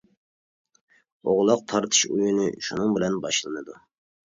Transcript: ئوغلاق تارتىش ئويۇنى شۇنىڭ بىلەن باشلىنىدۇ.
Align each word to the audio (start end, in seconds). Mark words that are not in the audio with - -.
ئوغلاق 1.27 1.63
تارتىش 1.75 2.03
ئويۇنى 2.11 2.51
شۇنىڭ 2.71 3.01
بىلەن 3.01 3.23
باشلىنىدۇ. 3.25 3.83